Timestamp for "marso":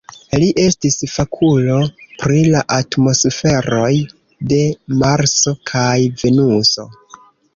5.05-5.53